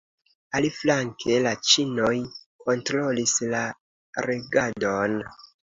[0.59, 2.15] Aliflanke, la ĉinoj
[2.65, 3.63] kontrolis la
[4.31, 5.23] regadon.